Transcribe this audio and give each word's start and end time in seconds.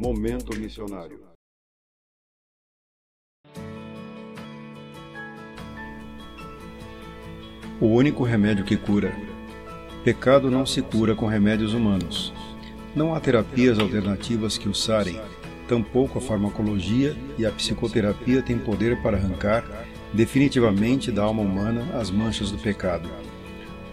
Momento 0.00 0.56
Missionário. 0.56 1.18
O 7.80 7.86
único 7.86 8.22
remédio 8.22 8.64
que 8.64 8.76
cura. 8.76 9.12
Pecado 10.04 10.52
não 10.52 10.64
se 10.64 10.82
cura 10.82 11.16
com 11.16 11.26
remédios 11.26 11.74
humanos. 11.74 12.32
Não 12.94 13.12
há 13.12 13.18
terapias 13.18 13.80
alternativas 13.80 14.56
que 14.56 14.68
o 14.68 14.74
sarem, 14.74 15.20
tampouco 15.66 16.18
a 16.18 16.22
farmacologia 16.22 17.16
e 17.36 17.44
a 17.44 17.50
psicoterapia 17.50 18.40
têm 18.40 18.56
poder 18.56 19.02
para 19.02 19.16
arrancar 19.16 19.64
definitivamente 20.14 21.10
da 21.10 21.24
alma 21.24 21.42
humana 21.42 21.98
as 21.98 22.08
manchas 22.08 22.52
do 22.52 22.58
pecado. 22.58 23.10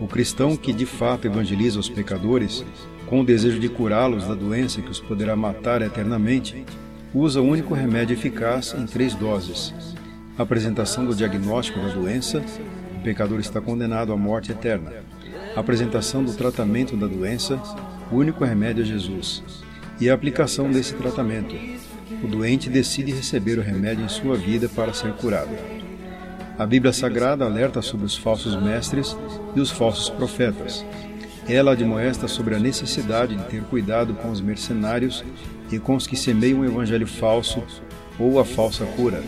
O 0.00 0.06
cristão 0.06 0.56
que 0.56 0.72
de 0.72 0.86
fato 0.86 1.26
evangeliza 1.26 1.78
os 1.78 1.88
pecadores, 1.88 2.64
com 3.06 3.20
o 3.20 3.24
desejo 3.24 3.60
de 3.60 3.68
curá-los 3.68 4.26
da 4.26 4.34
doença 4.34 4.80
que 4.80 4.90
os 4.90 5.00
poderá 5.00 5.36
matar 5.36 5.82
eternamente, 5.82 6.64
usa 7.14 7.40
o 7.40 7.46
único 7.46 7.74
remédio 7.74 8.14
eficaz 8.14 8.74
em 8.76 8.86
três 8.86 9.14
doses: 9.14 9.72
a 10.38 10.42
apresentação 10.42 11.04
do 11.04 11.14
diagnóstico 11.14 11.78
da 11.78 11.88
doença, 11.88 12.42
o 12.96 13.02
pecador 13.02 13.38
está 13.38 13.60
condenado 13.60 14.12
à 14.12 14.16
morte 14.16 14.50
eterna. 14.50 14.92
A 15.54 15.60
apresentação 15.60 16.24
do 16.24 16.32
tratamento 16.32 16.96
da 16.96 17.06
doença, 17.06 17.60
o 18.10 18.16
único 18.16 18.44
remédio 18.44 18.82
é 18.82 18.86
Jesus. 18.86 19.42
E 20.00 20.08
a 20.08 20.14
aplicação 20.14 20.70
desse 20.70 20.94
tratamento. 20.94 21.54
O 22.22 22.26
doente 22.26 22.70
decide 22.70 23.12
receber 23.12 23.58
o 23.58 23.62
remédio 23.62 24.04
em 24.04 24.08
sua 24.08 24.36
vida 24.36 24.68
para 24.68 24.94
ser 24.94 25.12
curado. 25.14 25.81
A 26.58 26.66
Bíblia 26.66 26.92
Sagrada 26.92 27.46
alerta 27.46 27.80
sobre 27.80 28.04
os 28.04 28.14
falsos 28.14 28.54
mestres 28.60 29.16
e 29.56 29.60
os 29.60 29.70
falsos 29.70 30.10
profetas. 30.10 30.84
Ela 31.48 31.72
admoesta 31.72 32.28
sobre 32.28 32.54
a 32.54 32.58
necessidade 32.58 33.34
de 33.34 33.44
ter 33.44 33.62
cuidado 33.62 34.12
com 34.14 34.30
os 34.30 34.40
mercenários 34.40 35.24
e 35.70 35.78
com 35.78 35.96
os 35.96 36.06
que 36.06 36.14
semeiam 36.14 36.60
o 36.60 36.64
evangelho 36.64 37.06
falso 37.06 37.62
ou 38.18 38.38
a 38.38 38.44
falsa 38.44 38.84
cura. 38.84 39.22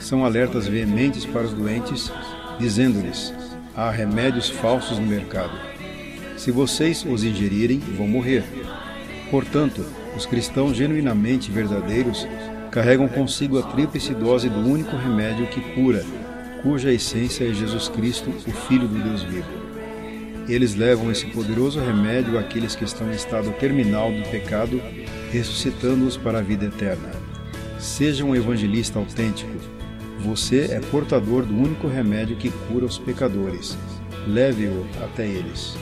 São 0.00 0.24
alertas 0.24 0.66
veementes 0.66 1.26
para 1.26 1.42
os 1.42 1.52
doentes 1.52 2.10
dizendo-lhes: 2.58 3.34
Há 3.76 3.90
remédios 3.90 4.48
falsos 4.48 4.98
no 4.98 5.06
mercado. 5.06 5.52
Se 6.38 6.50
vocês 6.50 7.04
os 7.04 7.22
ingerirem, 7.22 7.78
vão 7.78 8.08
morrer. 8.08 8.44
Portanto, 9.30 9.84
os 10.16 10.24
cristãos 10.24 10.74
genuinamente 10.74 11.50
verdadeiros 11.50 12.26
carregam 12.70 13.08
consigo 13.08 13.58
a 13.58 13.62
tríplice 13.62 14.14
dose 14.14 14.48
do 14.48 14.60
único 14.60 14.96
remédio 14.96 15.46
que 15.48 15.60
cura, 15.74 16.04
cuja 16.66 16.92
essência 16.92 17.48
é 17.48 17.54
Jesus 17.54 17.88
Cristo, 17.88 18.28
o 18.28 18.50
Filho 18.50 18.88
do 18.88 19.00
Deus 19.00 19.22
vivo. 19.22 19.46
Eles 20.48 20.74
levam 20.74 21.12
esse 21.12 21.24
poderoso 21.26 21.78
remédio 21.78 22.36
àqueles 22.36 22.74
que 22.74 22.82
estão 22.82 23.06
em 23.06 23.14
estado 23.14 23.52
terminal 23.52 24.10
do 24.10 24.28
pecado, 24.28 24.82
ressuscitando-os 25.30 26.16
para 26.16 26.40
a 26.40 26.42
vida 26.42 26.64
eterna. 26.64 27.12
Seja 27.78 28.24
um 28.24 28.34
evangelista 28.34 28.98
autêntico, 28.98 29.52
você 30.18 30.62
é 30.72 30.80
portador 30.90 31.44
do 31.44 31.56
único 31.56 31.86
remédio 31.86 32.36
que 32.36 32.50
cura 32.66 32.84
os 32.84 32.98
pecadores. 32.98 33.78
Leve-o 34.26 34.84
até 35.04 35.24
eles. 35.24 35.76